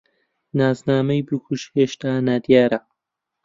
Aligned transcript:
ناسنامەی 0.57 1.25
بکوژ 1.27 1.61
هێشتا 1.75 2.11
نادیارە. 2.27 2.79